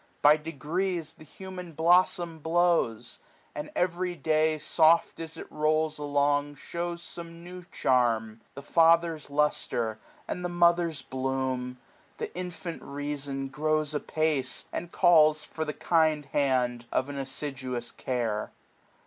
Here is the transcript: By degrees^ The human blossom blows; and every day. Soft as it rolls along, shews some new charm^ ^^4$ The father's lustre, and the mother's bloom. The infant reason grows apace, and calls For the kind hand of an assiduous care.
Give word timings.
By 0.23 0.35
degrees^ 0.35 1.13
The 1.17 1.23
human 1.23 1.73
blossom 1.73 2.39
blows; 2.39 3.19
and 3.53 3.69
every 3.75 4.15
day. 4.15 4.57
Soft 4.57 5.19
as 5.19 5.37
it 5.37 5.45
rolls 5.51 5.99
along, 5.99 6.55
shews 6.55 7.03
some 7.03 7.43
new 7.43 7.61
charm^ 7.65 8.37
^^4$ 8.37 8.39
The 8.55 8.63
father's 8.63 9.29
lustre, 9.29 9.99
and 10.27 10.43
the 10.43 10.49
mother's 10.49 11.03
bloom. 11.03 11.77
The 12.17 12.35
infant 12.35 12.81
reason 12.81 13.49
grows 13.49 13.93
apace, 13.93 14.65
and 14.73 14.91
calls 14.91 15.43
For 15.43 15.63
the 15.65 15.71
kind 15.73 16.25
hand 16.25 16.85
of 16.91 17.07
an 17.09 17.17
assiduous 17.19 17.91
care. 17.91 18.49